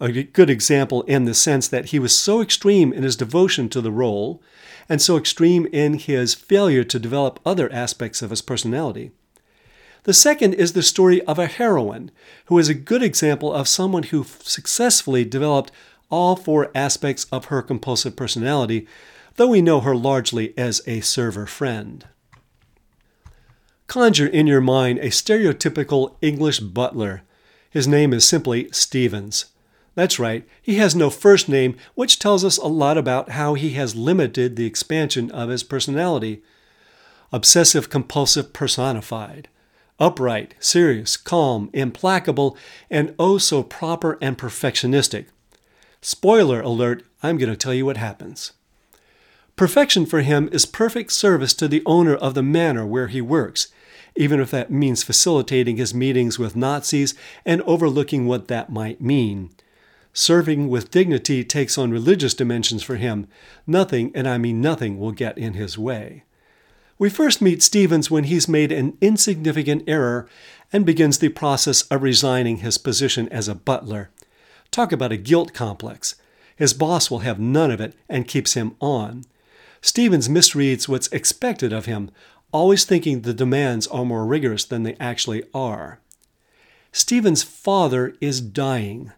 a 0.00 0.10
good 0.10 0.50
example 0.50 1.02
in 1.02 1.24
the 1.24 1.34
sense 1.34 1.68
that 1.68 1.86
he 1.86 1.98
was 1.98 2.14
so 2.16 2.42
extreme 2.42 2.92
in 2.92 3.04
his 3.04 3.16
devotion 3.16 3.68
to 3.70 3.80
the 3.80 3.92
role 3.92 4.42
and 4.88 5.00
so 5.00 5.16
extreme 5.16 5.66
in 5.66 5.94
his 5.94 6.34
failure 6.34 6.82
to 6.84 6.98
develop 6.98 7.38
other 7.46 7.72
aspects 7.72 8.20
of 8.20 8.30
his 8.30 8.42
personality. 8.42 9.12
The 10.04 10.14
second 10.14 10.54
is 10.54 10.72
the 10.72 10.82
story 10.82 11.22
of 11.22 11.38
a 11.38 11.46
heroine 11.46 12.10
who 12.46 12.58
is 12.58 12.68
a 12.68 12.74
good 12.74 13.02
example 13.02 13.52
of 13.52 13.68
someone 13.68 14.02
who 14.04 14.24
successfully 14.24 15.24
developed 15.24 15.70
all 16.10 16.34
four 16.34 16.70
aspects 16.74 17.26
of 17.30 17.46
her 17.46 17.62
compulsive 17.62 18.16
personality, 18.16 18.86
though 19.36 19.48
we 19.48 19.62
know 19.62 19.80
her 19.80 19.94
largely 19.94 20.52
as 20.58 20.82
a 20.86 21.00
server 21.00 21.46
friend. 21.46 22.06
Conjure 23.86 24.26
in 24.26 24.46
your 24.46 24.60
mind 24.60 24.98
a 24.98 25.06
stereotypical 25.06 26.16
English 26.20 26.58
butler. 26.60 27.22
His 27.70 27.86
name 27.86 28.12
is 28.12 28.24
simply 28.24 28.70
Stevens. 28.72 29.46
That's 29.94 30.18
right, 30.18 30.48
he 30.60 30.76
has 30.76 30.96
no 30.96 31.10
first 31.10 31.48
name, 31.48 31.76
which 31.94 32.18
tells 32.18 32.44
us 32.44 32.56
a 32.56 32.66
lot 32.66 32.98
about 32.98 33.30
how 33.30 33.54
he 33.54 33.70
has 33.70 33.94
limited 33.94 34.56
the 34.56 34.66
expansion 34.66 35.30
of 35.30 35.48
his 35.48 35.62
personality. 35.62 36.42
Obsessive 37.30 37.88
compulsive 37.88 38.52
personified. 38.52 39.48
Upright, 40.02 40.56
serious, 40.58 41.16
calm, 41.16 41.70
implacable, 41.72 42.56
and 42.90 43.14
oh 43.20 43.38
so 43.38 43.62
proper 43.62 44.18
and 44.20 44.36
perfectionistic. 44.36 45.26
Spoiler 46.00 46.60
alert, 46.60 47.04
I'm 47.22 47.38
going 47.38 47.50
to 47.50 47.56
tell 47.56 47.72
you 47.72 47.86
what 47.86 47.98
happens. 47.98 48.50
Perfection 49.54 50.04
for 50.04 50.22
him 50.22 50.48
is 50.50 50.66
perfect 50.66 51.12
service 51.12 51.54
to 51.54 51.68
the 51.68 51.84
owner 51.86 52.16
of 52.16 52.34
the 52.34 52.42
manor 52.42 52.84
where 52.84 53.06
he 53.06 53.20
works, 53.20 53.68
even 54.16 54.40
if 54.40 54.50
that 54.50 54.72
means 54.72 55.04
facilitating 55.04 55.76
his 55.76 55.94
meetings 55.94 56.36
with 56.36 56.56
Nazis 56.56 57.14
and 57.46 57.62
overlooking 57.62 58.26
what 58.26 58.48
that 58.48 58.72
might 58.72 59.00
mean. 59.00 59.50
Serving 60.12 60.68
with 60.68 60.90
dignity 60.90 61.44
takes 61.44 61.78
on 61.78 61.92
religious 61.92 62.34
dimensions 62.34 62.82
for 62.82 62.96
him. 62.96 63.28
Nothing, 63.68 64.10
and 64.16 64.26
I 64.26 64.36
mean 64.36 64.60
nothing, 64.60 64.98
will 64.98 65.12
get 65.12 65.38
in 65.38 65.54
his 65.54 65.78
way. 65.78 66.24
We 67.02 67.10
first 67.10 67.42
meet 67.42 67.64
Stevens 67.64 68.12
when 68.12 68.22
he's 68.22 68.46
made 68.46 68.70
an 68.70 68.96
insignificant 69.00 69.82
error 69.88 70.28
and 70.72 70.86
begins 70.86 71.18
the 71.18 71.30
process 71.30 71.82
of 71.90 72.00
resigning 72.00 72.58
his 72.58 72.78
position 72.78 73.28
as 73.30 73.48
a 73.48 73.56
butler. 73.56 74.10
Talk 74.70 74.92
about 74.92 75.10
a 75.10 75.16
guilt 75.16 75.52
complex. 75.52 76.14
His 76.54 76.72
boss 76.72 77.10
will 77.10 77.18
have 77.18 77.40
none 77.40 77.72
of 77.72 77.80
it 77.80 77.96
and 78.08 78.28
keeps 78.28 78.54
him 78.54 78.76
on. 78.80 79.24
Stevens 79.80 80.28
misreads 80.28 80.86
what's 80.86 81.08
expected 81.08 81.72
of 81.72 81.86
him, 81.86 82.08
always 82.52 82.84
thinking 82.84 83.22
the 83.22 83.34
demands 83.34 83.88
are 83.88 84.04
more 84.04 84.24
rigorous 84.24 84.64
than 84.64 84.84
they 84.84 84.94
actually 85.00 85.42
are. 85.52 85.98
Stevens' 86.92 87.42
father 87.42 88.14
is 88.20 88.40
dying, 88.40 89.10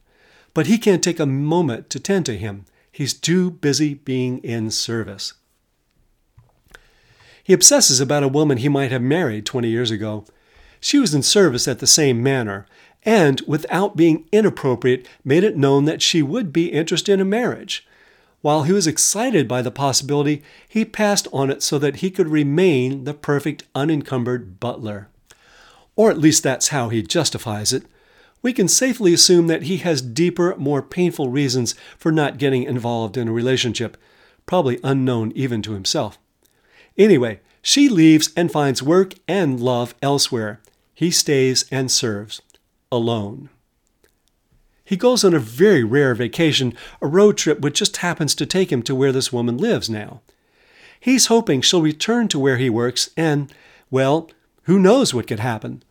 but 0.54 0.68
he 0.68 0.78
can't 0.78 1.04
take 1.04 1.20
a 1.20 1.26
moment 1.26 1.90
to 1.90 2.00
tend 2.00 2.24
to 2.24 2.38
him. 2.38 2.64
He's 2.90 3.12
too 3.12 3.50
busy 3.50 3.92
being 3.92 4.38
in 4.38 4.70
service. 4.70 5.34
He 7.44 7.52
obsesses 7.52 8.00
about 8.00 8.22
a 8.22 8.28
woman 8.28 8.56
he 8.56 8.70
might 8.70 8.90
have 8.90 9.02
married 9.02 9.44
20 9.44 9.68
years 9.68 9.90
ago. 9.90 10.24
She 10.80 10.98
was 10.98 11.14
in 11.14 11.22
service 11.22 11.68
at 11.68 11.78
the 11.78 11.86
same 11.86 12.22
manor, 12.22 12.66
and, 13.04 13.42
without 13.46 13.96
being 13.96 14.26
inappropriate, 14.32 15.06
made 15.22 15.44
it 15.44 15.56
known 15.56 15.84
that 15.84 16.00
she 16.00 16.22
would 16.22 16.54
be 16.54 16.72
interested 16.72 17.12
in 17.12 17.20
a 17.20 17.24
marriage. 17.24 17.86
While 18.40 18.62
he 18.62 18.72
was 18.72 18.86
excited 18.86 19.46
by 19.46 19.60
the 19.60 19.70
possibility, 19.70 20.42
he 20.66 20.86
passed 20.86 21.28
on 21.32 21.50
it 21.50 21.62
so 21.62 21.78
that 21.78 21.96
he 21.96 22.10
could 22.10 22.28
remain 22.28 23.04
the 23.04 23.14
perfect 23.14 23.64
unencumbered 23.74 24.58
butler. 24.58 25.08
Or 25.96 26.10
at 26.10 26.18
least 26.18 26.42
that's 26.42 26.68
how 26.68 26.88
he 26.88 27.02
justifies 27.02 27.74
it. 27.74 27.84
We 28.40 28.54
can 28.54 28.68
safely 28.68 29.12
assume 29.14 29.46
that 29.46 29.64
he 29.64 29.78
has 29.78 30.02
deeper, 30.02 30.54
more 30.56 30.82
painful 30.82 31.28
reasons 31.28 31.74
for 31.98 32.10
not 32.10 32.38
getting 32.38 32.62
involved 32.62 33.16
in 33.16 33.28
a 33.28 33.32
relationship, 33.32 33.96
probably 34.46 34.80
unknown 34.82 35.32
even 35.34 35.62
to 35.62 35.72
himself. 35.72 36.18
Anyway, 36.96 37.40
she 37.62 37.88
leaves 37.88 38.30
and 38.36 38.52
finds 38.52 38.82
work 38.82 39.14
and 39.26 39.58
love 39.58 39.94
elsewhere. 40.02 40.60
He 40.94 41.10
stays 41.10 41.64
and 41.70 41.90
serves, 41.90 42.40
alone. 42.92 43.48
He 44.84 44.96
goes 44.96 45.24
on 45.24 45.32
a 45.32 45.38
very 45.38 45.82
rare 45.82 46.14
vacation, 46.14 46.74
a 47.00 47.06
road 47.06 47.38
trip 47.38 47.60
which 47.60 47.78
just 47.78 47.96
happens 47.98 48.34
to 48.34 48.46
take 48.46 48.70
him 48.70 48.82
to 48.82 48.94
where 48.94 49.12
this 49.12 49.32
woman 49.32 49.56
lives 49.56 49.88
now. 49.88 50.20
He's 51.00 51.26
hoping 51.26 51.62
she'll 51.62 51.82
return 51.82 52.28
to 52.28 52.38
where 52.38 52.58
he 52.58 52.70
works, 52.70 53.10
and, 53.16 53.52
well, 53.90 54.30
who 54.64 54.78
knows 54.78 55.12
what 55.12 55.26
could 55.26 55.40
happen. 55.40 55.82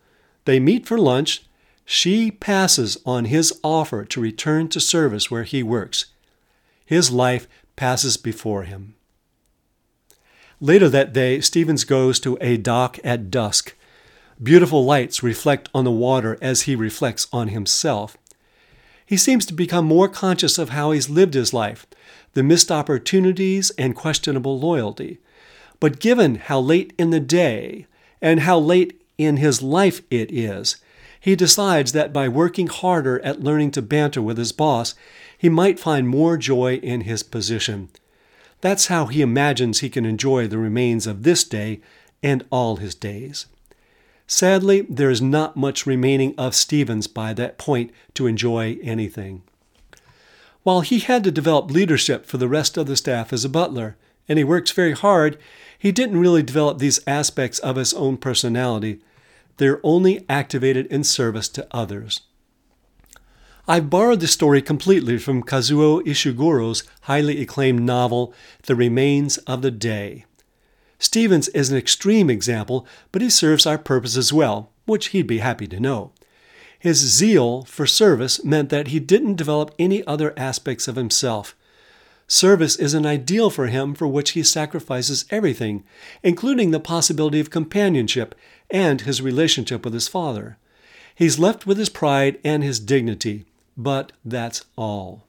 They 0.44 0.60
meet 0.60 0.86
for 0.86 0.98
lunch. 0.98 1.44
She 1.84 2.30
passes 2.30 2.96
on 3.04 3.26
his 3.26 3.58
offer 3.62 4.04
to 4.04 4.20
return 4.20 4.68
to 4.68 4.80
service 4.80 5.30
where 5.30 5.44
he 5.44 5.62
works. 5.62 6.06
His 6.86 7.10
life 7.10 7.46
passes 7.76 8.16
before 8.16 8.62
him. 8.62 8.94
Later 10.60 10.88
that 10.88 11.12
day, 11.12 11.40
Stevens 11.40 11.84
goes 11.84 12.18
to 12.20 12.38
a 12.40 12.56
dock 12.56 12.98
at 13.04 13.30
dusk. 13.30 13.74
Beautiful 14.42 14.84
lights 14.84 15.22
reflect 15.22 15.68
on 15.74 15.84
the 15.84 15.90
water 15.90 16.38
as 16.40 16.62
he 16.62 16.74
reflects 16.74 17.26
on 17.32 17.48
himself 17.48 18.16
he 19.06 19.16
seems 19.16 19.44
to 19.46 19.54
become 19.54 19.84
more 19.84 20.08
conscious 20.08 20.58
of 20.58 20.70
how 20.70 20.90
he's 20.90 21.10
lived 21.10 21.34
his 21.34 21.52
life, 21.52 21.86
the 22.32 22.42
missed 22.42 22.70
opportunities 22.70 23.70
and 23.78 23.94
questionable 23.94 24.58
loyalty. 24.58 25.18
But 25.80 26.00
given 26.00 26.36
how 26.36 26.60
late 26.60 26.92
in 26.98 27.10
the 27.10 27.20
day 27.20 27.86
and 28.22 28.40
how 28.40 28.58
late 28.58 29.02
in 29.18 29.36
his 29.36 29.62
life 29.62 30.00
it 30.10 30.32
is, 30.32 30.76
he 31.20 31.36
decides 31.36 31.92
that 31.92 32.12
by 32.12 32.28
working 32.28 32.66
harder 32.66 33.20
at 33.24 33.40
learning 33.40 33.70
to 33.72 33.82
banter 33.82 34.22
with 34.22 34.38
his 34.38 34.52
boss, 34.52 34.94
he 35.36 35.48
might 35.48 35.80
find 35.80 36.08
more 36.08 36.36
joy 36.36 36.76
in 36.76 37.02
his 37.02 37.22
position. 37.22 37.90
That's 38.64 38.86
how 38.86 39.08
he 39.08 39.20
imagines 39.20 39.80
he 39.80 39.90
can 39.90 40.06
enjoy 40.06 40.48
the 40.48 40.56
remains 40.56 41.06
of 41.06 41.22
this 41.22 41.44
day 41.44 41.82
and 42.22 42.46
all 42.48 42.76
his 42.76 42.94
days. 42.94 43.44
Sadly, 44.26 44.86
there 44.88 45.10
is 45.10 45.20
not 45.20 45.54
much 45.54 45.84
remaining 45.84 46.34
of 46.38 46.54
Stevens 46.54 47.06
by 47.06 47.34
that 47.34 47.58
point 47.58 47.90
to 48.14 48.26
enjoy 48.26 48.78
anything. 48.82 49.42
While 50.62 50.80
he 50.80 51.00
had 51.00 51.24
to 51.24 51.30
develop 51.30 51.70
leadership 51.70 52.24
for 52.24 52.38
the 52.38 52.48
rest 52.48 52.78
of 52.78 52.86
the 52.86 52.96
staff 52.96 53.34
as 53.34 53.44
a 53.44 53.50
butler, 53.50 53.98
and 54.30 54.38
he 54.38 54.44
works 54.44 54.70
very 54.70 54.92
hard, 54.92 55.36
he 55.78 55.92
didn't 55.92 56.18
really 56.18 56.42
develop 56.42 56.78
these 56.78 57.06
aspects 57.06 57.58
of 57.58 57.76
his 57.76 57.92
own 57.92 58.16
personality. 58.16 58.98
They're 59.58 59.80
only 59.82 60.24
activated 60.26 60.86
in 60.86 61.04
service 61.04 61.50
to 61.50 61.66
others. 61.70 62.22
I've 63.66 63.88
borrowed 63.88 64.20
the 64.20 64.26
story 64.26 64.60
completely 64.60 65.16
from 65.16 65.42
Kazuo 65.42 66.02
Ishiguro's 66.02 66.82
highly 67.02 67.40
acclaimed 67.40 67.80
novel, 67.80 68.34
The 68.64 68.76
Remains 68.76 69.38
of 69.38 69.62
the 69.62 69.70
Day. 69.70 70.26
Stevens 70.98 71.48
is 71.48 71.70
an 71.70 71.78
extreme 71.78 72.28
example, 72.28 72.86
but 73.10 73.22
he 73.22 73.30
serves 73.30 73.64
our 73.64 73.78
purpose 73.78 74.18
as 74.18 74.34
well, 74.34 74.70
which 74.84 75.08
he'd 75.08 75.26
be 75.26 75.38
happy 75.38 75.66
to 75.68 75.80
know. 75.80 76.12
His 76.78 76.98
zeal 76.98 77.64
for 77.64 77.86
service 77.86 78.44
meant 78.44 78.68
that 78.68 78.88
he 78.88 79.00
didn't 79.00 79.36
develop 79.36 79.74
any 79.78 80.06
other 80.06 80.34
aspects 80.38 80.86
of 80.86 80.96
himself. 80.96 81.56
Service 82.28 82.76
is 82.76 82.92
an 82.92 83.06
ideal 83.06 83.48
for 83.48 83.68
him 83.68 83.94
for 83.94 84.06
which 84.06 84.32
he 84.32 84.42
sacrifices 84.42 85.24
everything, 85.30 85.84
including 86.22 86.70
the 86.70 86.80
possibility 86.80 87.40
of 87.40 87.48
companionship 87.48 88.34
and 88.70 89.00
his 89.00 89.22
relationship 89.22 89.86
with 89.86 89.94
his 89.94 90.06
father. 90.06 90.58
He's 91.14 91.38
left 91.38 91.66
with 91.66 91.78
his 91.78 91.88
pride 91.88 92.38
and 92.44 92.62
his 92.62 92.78
dignity, 92.78 93.46
but 93.76 94.12
that's 94.24 94.64
all. 94.76 95.26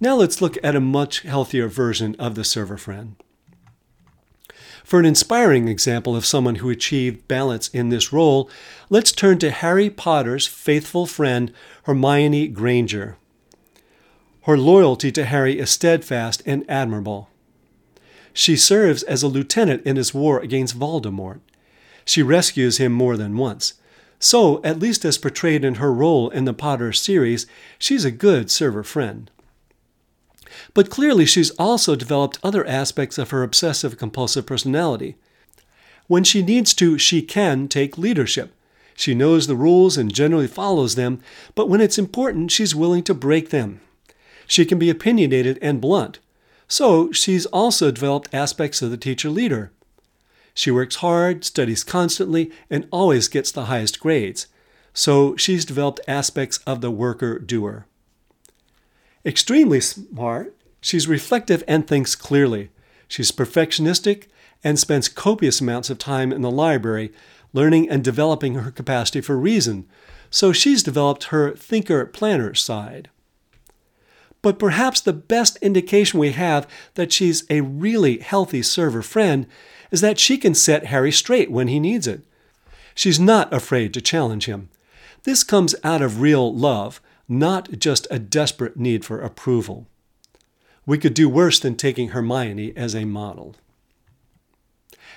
Now 0.00 0.16
let's 0.16 0.40
look 0.40 0.56
at 0.62 0.76
a 0.76 0.80
much 0.80 1.20
healthier 1.20 1.68
version 1.68 2.16
of 2.18 2.34
the 2.34 2.44
server 2.44 2.78
friend. 2.78 3.16
For 4.84 4.98
an 4.98 5.06
inspiring 5.06 5.68
example 5.68 6.16
of 6.16 6.26
someone 6.26 6.56
who 6.56 6.70
achieved 6.70 7.28
balance 7.28 7.68
in 7.68 7.90
this 7.90 8.12
role, 8.12 8.50
let's 8.88 9.12
turn 9.12 9.38
to 9.38 9.50
Harry 9.50 9.90
Potter's 9.90 10.46
faithful 10.46 11.06
friend, 11.06 11.52
Hermione 11.84 12.48
Granger. 12.48 13.16
Her 14.42 14.56
loyalty 14.56 15.12
to 15.12 15.26
Harry 15.26 15.58
is 15.58 15.70
steadfast 15.70 16.42
and 16.46 16.68
admirable. 16.68 17.28
She 18.32 18.56
serves 18.56 19.02
as 19.02 19.22
a 19.22 19.28
lieutenant 19.28 19.84
in 19.84 19.96
his 19.96 20.14
war 20.14 20.40
against 20.40 20.78
Voldemort. 20.78 21.40
She 22.04 22.22
rescues 22.22 22.78
him 22.78 22.92
more 22.92 23.16
than 23.16 23.36
once. 23.36 23.74
So, 24.22 24.62
at 24.62 24.78
least 24.78 25.04
as 25.06 25.16
portrayed 25.16 25.64
in 25.64 25.76
her 25.76 25.92
role 25.92 26.28
in 26.28 26.44
the 26.44 26.52
Potter 26.52 26.92
series, 26.92 27.46
she's 27.78 28.04
a 28.04 28.10
good 28.10 28.50
server 28.50 28.84
friend. 28.84 29.30
But 30.74 30.90
clearly, 30.90 31.24
she's 31.24 31.50
also 31.52 31.96
developed 31.96 32.38
other 32.42 32.66
aspects 32.66 33.16
of 33.16 33.30
her 33.30 33.42
obsessive 33.42 33.96
compulsive 33.96 34.44
personality. 34.44 35.16
When 36.06 36.22
she 36.22 36.42
needs 36.42 36.74
to, 36.74 36.98
she 36.98 37.22
can 37.22 37.66
take 37.66 37.96
leadership. 37.96 38.54
She 38.94 39.14
knows 39.14 39.46
the 39.46 39.56
rules 39.56 39.96
and 39.96 40.12
generally 40.12 40.46
follows 40.46 40.96
them, 40.96 41.20
but 41.54 41.70
when 41.70 41.80
it's 41.80 41.98
important, 41.98 42.52
she's 42.52 42.74
willing 42.74 43.02
to 43.04 43.14
break 43.14 43.48
them. 43.48 43.80
She 44.46 44.66
can 44.66 44.78
be 44.78 44.90
opinionated 44.90 45.58
and 45.62 45.80
blunt. 45.80 46.18
So 46.68 47.10
she's 47.10 47.46
also 47.46 47.90
developed 47.90 48.34
aspects 48.34 48.82
of 48.82 48.90
the 48.90 48.98
teacher 48.98 49.30
leader. 49.30 49.72
She 50.54 50.70
works 50.70 50.96
hard, 50.96 51.44
studies 51.44 51.84
constantly, 51.84 52.50
and 52.68 52.88
always 52.90 53.28
gets 53.28 53.50
the 53.50 53.66
highest 53.66 54.00
grades. 54.00 54.46
So 54.92 55.36
she's 55.36 55.64
developed 55.64 56.00
aspects 56.08 56.58
of 56.66 56.80
the 56.80 56.90
worker 56.90 57.38
doer. 57.38 57.86
Extremely 59.24 59.80
smart, 59.80 60.56
she's 60.80 61.08
reflective 61.08 61.62
and 61.68 61.86
thinks 61.86 62.14
clearly. 62.14 62.70
She's 63.06 63.32
perfectionistic 63.32 64.26
and 64.64 64.78
spends 64.78 65.08
copious 65.08 65.60
amounts 65.60 65.90
of 65.90 65.98
time 65.98 66.32
in 66.32 66.42
the 66.42 66.50
library 66.50 67.12
learning 67.52 67.88
and 67.90 68.04
developing 68.04 68.54
her 68.54 68.70
capacity 68.70 69.20
for 69.20 69.36
reason. 69.36 69.86
So 70.30 70.52
she's 70.52 70.82
developed 70.82 71.24
her 71.24 71.52
thinker 71.56 72.06
planner 72.06 72.54
side. 72.54 73.10
But 74.42 74.58
perhaps 74.58 75.00
the 75.00 75.12
best 75.12 75.56
indication 75.58 76.18
we 76.18 76.32
have 76.32 76.66
that 76.94 77.12
she's 77.12 77.44
a 77.50 77.60
really 77.60 78.18
healthy 78.18 78.62
server 78.62 79.02
friend 79.02 79.46
is 79.90 80.00
that 80.00 80.18
she 80.18 80.38
can 80.38 80.54
set 80.54 80.86
Harry 80.86 81.12
straight 81.12 81.50
when 81.50 81.68
he 81.68 81.80
needs 81.80 82.06
it. 82.06 82.22
She's 82.94 83.20
not 83.20 83.52
afraid 83.52 83.92
to 83.94 84.00
challenge 84.00 84.46
him. 84.46 84.70
This 85.24 85.44
comes 85.44 85.74
out 85.84 86.00
of 86.00 86.20
real 86.20 86.54
love, 86.54 87.00
not 87.28 87.78
just 87.78 88.06
a 88.10 88.18
desperate 88.18 88.76
need 88.76 89.04
for 89.04 89.20
approval. 89.20 89.86
We 90.86 90.98
could 90.98 91.14
do 91.14 91.28
worse 91.28 91.60
than 91.60 91.76
taking 91.76 92.08
Hermione 92.08 92.72
as 92.76 92.94
a 92.94 93.04
model. 93.04 93.54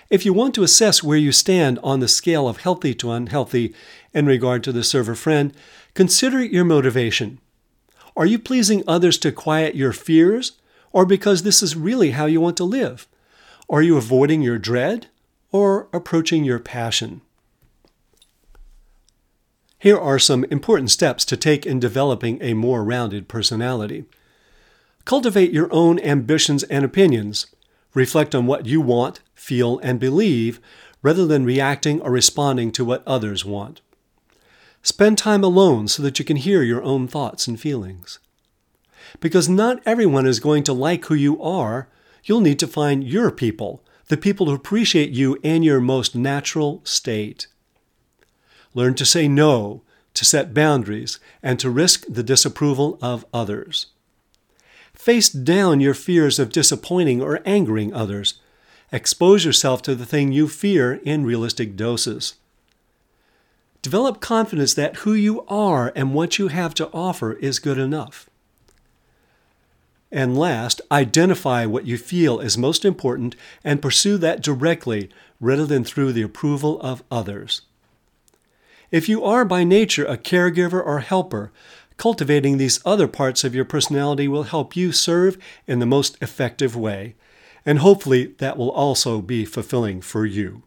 If 0.10 0.26
you 0.26 0.34
want 0.34 0.54
to 0.56 0.64
assess 0.64 1.02
where 1.02 1.18
you 1.18 1.32
stand 1.32 1.80
on 1.82 2.00
the 2.00 2.08
scale 2.08 2.48
of 2.48 2.58
healthy 2.58 2.94
to 2.96 3.12
unhealthy 3.12 3.74
in 4.14 4.26
regard 4.26 4.64
to 4.66 4.72
the 4.72 4.84
server 4.84 5.16
friend, 5.16 5.54
consider 5.94 6.44
your 6.44 6.66
motivation. 6.66 7.40
Are 8.16 8.26
you 8.26 8.38
pleasing 8.38 8.84
others 8.88 9.18
to 9.20 9.32
quiet 9.32 9.76
your 9.76 9.94
fears, 9.94 10.54
or 10.92 11.06
because 11.06 11.42
this 11.44 11.64
is 11.64 11.76
really 11.76 12.12
how 12.12 12.26
you 12.26 12.40
want 12.40 12.58
to 12.58 12.64
live? 12.64 13.08
Are 13.70 13.82
you 13.82 13.98
avoiding 13.98 14.42
your 14.42 14.60
dread, 14.60 15.08
or 15.52 15.88
approaching 15.92 16.44
your 16.44 16.60
passion? 16.60 17.22
Here 19.80 19.98
are 19.98 20.20
some 20.20 20.46
important 20.46 20.92
steps 20.92 21.26
to 21.26 21.36
take 21.36 21.66
in 21.66 21.80
developing 21.80 22.42
a 22.42 22.54
more 22.54 22.84
rounded 22.84 23.28
personality. 23.28 24.06
Cultivate 25.06 25.52
your 25.52 25.68
own 25.74 26.00
ambitions 26.00 26.64
and 26.64 26.86
opinions. 26.86 27.48
Reflect 27.94 28.34
on 28.34 28.46
what 28.46 28.66
you 28.66 28.80
want, 28.80 29.20
feel, 29.36 29.80
and 29.80 30.00
believe 30.00 30.62
rather 31.02 31.26
than 31.26 31.44
reacting 31.44 32.00
or 32.02 32.12
responding 32.12 32.72
to 32.72 32.86
what 32.86 33.04
others 33.06 33.44
want. 33.44 33.82
Spend 34.84 35.18
time 35.18 35.46
alone 35.46 35.88
so 35.88 36.04
that 36.04 36.20
you 36.20 36.26
can 36.26 36.36
hear 36.36 36.62
your 36.62 36.84
own 36.84 37.08
thoughts 37.08 37.48
and 37.48 37.60
feelings. 37.60 38.20
Because 39.22 39.48
not 39.48 39.82
everyone 39.86 40.26
is 40.26 40.42
going 40.42 40.64
to 40.66 40.74
like 40.74 41.06
who 41.06 41.16
you 41.16 41.42
are, 41.42 41.88
you'll 42.26 42.42
need 42.42 42.60
to 42.60 42.68
find 42.68 43.04
your 43.04 43.32
people, 43.32 43.82
the 44.08 44.18
people 44.18 44.48
who 44.48 44.54
appreciate 44.54 45.12
you 45.12 45.40
and 45.42 45.64
your 45.64 45.80
most 45.80 46.16
natural 46.16 46.82
state. 46.84 47.48
Learn 48.74 48.94
to 48.96 49.06
say 49.06 49.30
no, 49.30 49.84
to 50.16 50.26
set 50.26 50.54
boundaries, 50.54 51.18
and 51.42 51.60
to 51.60 51.70
risk 51.70 52.06
the 52.10 52.24
disapproval 52.24 53.00
of 53.02 53.26
others. 53.34 53.88
Face 54.94 55.30
down 55.30 55.80
your 55.80 55.94
fears 55.94 56.40
of 56.40 56.52
disappointing 56.52 57.22
or 57.22 57.40
angering 57.46 57.94
others. 57.94 58.36
Expose 58.92 59.46
yourself 59.46 59.82
to 59.84 59.96
the 59.96 60.06
thing 60.06 60.34
you 60.34 60.50
fear 60.50 60.96
in 61.06 61.26
realistic 61.26 61.78
doses. 61.78 62.36
Develop 63.84 64.22
confidence 64.22 64.74
that 64.76 64.96
who 64.98 65.14
you 65.14 65.46
are 65.48 65.92
and 65.94 66.14
what 66.14 66.40
you 66.40 66.48
have 66.48 66.74
to 66.76 66.90
offer 66.94 67.34
is 67.34 67.60
good 67.60 67.78
enough. 67.78 68.30
And 70.10 70.38
last, 70.38 70.80
identify 70.90 71.66
what 71.66 71.86
you 71.86 71.98
feel 71.98 72.40
is 72.40 72.58
most 72.58 72.86
important 72.86 73.36
and 73.62 73.82
pursue 73.82 74.18
that 74.20 74.42
directly 74.42 75.10
rather 75.42 75.66
than 75.66 75.84
through 75.84 76.14
the 76.14 76.22
approval 76.22 76.80
of 76.80 77.04
others. 77.12 77.64
If 78.90 79.10
you 79.10 79.22
are 79.26 79.44
by 79.44 79.66
nature 79.66 80.06
a 80.06 80.18
caregiver 80.18 80.82
or 80.82 81.00
helper, 81.00 81.52
cultivating 81.98 82.58
these 82.58 82.80
other 82.86 83.10
parts 83.10 83.44
of 83.44 83.54
your 83.54 83.66
personality 83.66 84.30
will 84.30 84.44
help 84.44 84.78
you 84.78 84.94
serve 84.94 85.38
in 85.68 85.80
the 85.80 85.86
most 85.86 86.18
effective 86.22 86.74
way, 86.74 87.16
and 87.66 87.80
hopefully 87.80 88.28
that 88.38 88.58
will 88.58 88.72
also 88.72 89.20
be 89.20 89.44
fulfilling 89.44 90.00
for 90.00 90.26
you. 90.26 90.64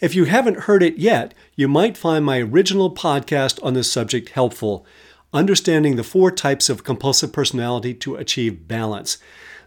If 0.00 0.14
you 0.14 0.24
haven't 0.24 0.60
heard 0.60 0.82
it 0.82 0.98
yet, 0.98 1.34
you 1.56 1.68
might 1.68 1.96
find 1.96 2.24
my 2.24 2.40
original 2.40 2.94
podcast 2.94 3.62
on 3.62 3.74
this 3.74 3.90
subject 3.90 4.30
helpful 4.30 4.86
Understanding 5.32 5.96
the 5.96 6.02
Four 6.02 6.32
Types 6.32 6.68
of 6.68 6.82
Compulsive 6.82 7.32
Personality 7.32 7.94
to 7.94 8.16
Achieve 8.16 8.66
Balance. 8.66 9.18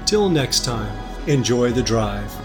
Till 0.04 0.28
next 0.28 0.66
time, 0.66 0.94
enjoy 1.26 1.72
the 1.72 1.82
drive. 1.82 2.41